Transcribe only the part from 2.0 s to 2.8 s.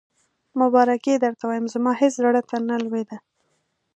هېڅ زړه ته نه